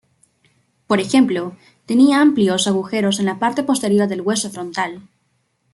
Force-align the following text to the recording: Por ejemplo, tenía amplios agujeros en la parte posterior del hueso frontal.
Por 0.87 0.99
ejemplo, 0.99 1.55
tenía 1.85 2.21
amplios 2.21 2.65
agujeros 2.67 3.19
en 3.19 3.27
la 3.27 3.37
parte 3.37 3.61
posterior 3.61 4.07
del 4.07 4.21
hueso 4.21 4.49
frontal. 4.49 5.07